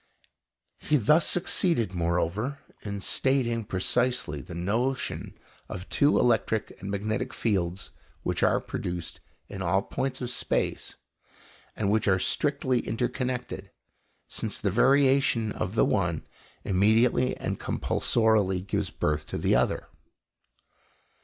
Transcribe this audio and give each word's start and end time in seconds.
He 0.79 0.97
thus 0.97 1.27
succeeded, 1.27 1.93
moreover, 1.93 2.57
in 2.81 3.01
stating 3.01 3.63
precisely 3.65 4.41
the 4.41 4.55
notion 4.55 5.37
of 5.69 5.87
two 5.89 6.17
electric 6.17 6.75
and 6.81 6.89
magnetic 6.89 7.35
fields 7.35 7.91
which 8.23 8.41
are 8.41 8.59
produced 8.59 9.21
in 9.47 9.61
all 9.61 9.83
points 9.83 10.19
of 10.19 10.31
space, 10.31 10.95
and 11.75 11.91
which 11.91 12.07
are 12.07 12.17
strictly 12.17 12.79
inter 12.87 13.09
connected, 13.09 13.69
since 14.27 14.59
the 14.59 14.71
variation 14.71 15.51
of 15.51 15.75
the 15.75 15.85
one 15.85 16.25
immediately 16.63 17.37
and 17.37 17.59
compulsorily 17.59 18.59
gives 18.59 18.89
birth 18.89 19.27
to 19.27 19.37
the 19.37 19.53
other. 19.55 19.87